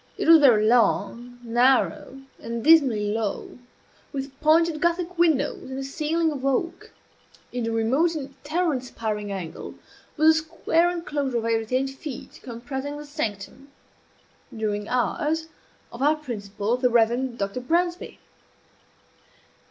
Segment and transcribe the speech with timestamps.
[0.17, 3.59] It was very long, narrow, and dismally low,
[4.11, 6.91] with pointed Gothic windows and a ceiling of oak.
[7.51, 9.75] In a remote and terror inspiring angle
[10.17, 13.67] was a square enclosure of eight or ten feet, comprising the sanctum,
[14.51, 15.49] "during hours,"
[15.91, 17.59] of our principal, the Reverend Dr.
[17.61, 18.17] Bransby.